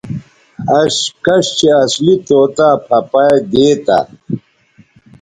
اش 0.77 0.95
کش 1.25 1.45
چہء 1.57 1.75
اصلی 1.83 2.15
طوطا 2.27 2.69
پھہ 2.85 2.99
پائ 3.11 3.31
دیتہ 3.51 3.97